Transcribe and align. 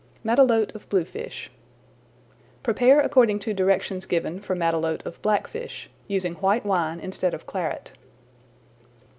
MATELOTE 0.23 0.73
OF 0.73 0.89
BLUEFISH 0.89 1.51
Prepare 2.63 3.01
according 3.01 3.37
to 3.37 3.53
directions 3.53 4.07
given 4.07 4.39
for 4.39 4.55
Matelote 4.55 5.05
of 5.05 5.21
Blackfish, 5.21 5.91
using 6.07 6.33
white 6.37 6.65
wine 6.65 6.99
instead 6.99 7.35
of 7.35 7.45
Claret. 7.45 7.91